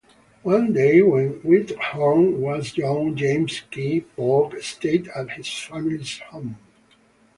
One 0.41 0.73
day 0.73 1.03
when 1.03 1.41
Whitthorne 1.43 2.39
was 2.39 2.75
young 2.75 3.15
James 3.15 3.59
K. 3.69 3.99
Polk 4.01 4.57
stayed 4.63 5.09
at 5.09 5.29
his 5.29 5.47
family's 5.47 6.17
home. 6.31 6.57